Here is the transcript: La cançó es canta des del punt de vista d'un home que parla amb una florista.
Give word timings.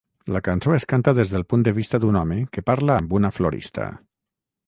La 0.35 0.39
cançó 0.45 0.71
es 0.77 0.85
canta 0.93 1.13
des 1.19 1.33
del 1.33 1.45
punt 1.51 1.65
de 1.67 1.73
vista 1.75 2.01
d'un 2.05 2.17
home 2.21 2.39
que 2.57 2.65
parla 2.71 2.95
amb 3.03 3.13
una 3.19 3.33
florista. 3.39 3.89